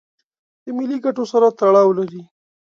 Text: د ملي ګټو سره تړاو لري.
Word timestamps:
د 0.63 0.65
ملي 0.77 0.97
ګټو 1.05 1.23
سره 1.31 1.47
تړاو 1.59 1.89
لري. 1.99 2.21